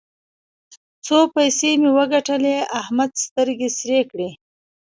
[1.05, 4.29] څو پيسې مې وګټلې؛ احمد سترګې سرې کړې.